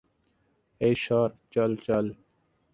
এই 0.81 0.95
সর- 1.03 1.29
চল, 1.53 1.71
চল! 1.85 2.05